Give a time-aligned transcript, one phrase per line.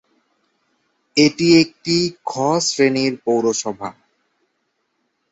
[1.17, 1.95] এটি একটি
[2.25, 3.89] 'খ' শ্রেণীর পৌরসভা।